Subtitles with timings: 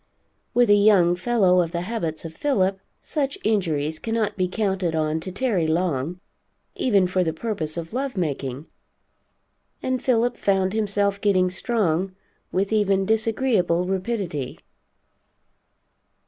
[0.55, 5.19] With a young fellow of the habits of Philip, such injuries cannot be counted on
[5.19, 6.19] to tarry long,
[6.73, 8.65] even for the purpose of love making,
[9.83, 12.15] and Philip found himself getting strong
[12.51, 14.57] with even disagreeable rapidity.